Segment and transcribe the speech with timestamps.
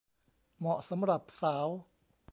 [0.57, 1.67] เหมาะสำหรับสาว